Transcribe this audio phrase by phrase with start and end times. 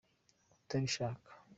[0.51, 1.29] kutabishaka.